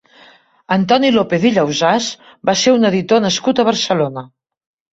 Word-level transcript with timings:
Antoni 0.75 1.11
López 1.15 1.45
i 1.49 1.51
Llausàs 1.59 2.09
va 2.51 2.57
ser 2.63 2.75
un 2.81 2.91
editor 2.91 3.25
nascut 3.29 3.65
a 3.65 3.69
Barcelona. 3.71 4.29